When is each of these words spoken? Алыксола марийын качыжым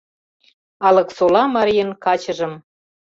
Алыксола 0.87 1.43
марийын 1.55 1.91
качыжым 2.03 2.53